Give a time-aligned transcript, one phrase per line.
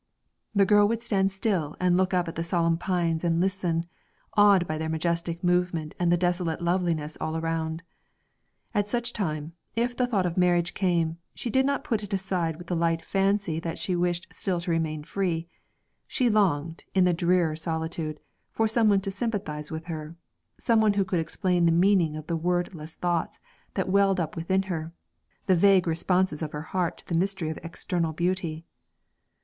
[0.55, 3.85] The girl would stand still and look up at the solemn pines and listen,
[4.35, 7.83] awed by their majestic movement and the desolate loveliness all around.
[8.73, 12.55] At such time, if the thought of marriage came, she did not put it aside
[12.55, 15.47] with the light fancy that she wished still to remain free;
[16.07, 18.19] she longed, in the drear solitude,
[18.51, 20.15] for some one to sympathise with her,
[20.57, 23.39] some one who could explain the meaning of the wordless thoughts
[23.75, 24.91] that welled up within her,
[25.45, 28.65] the vague response of her heart to the mystery of external beauty.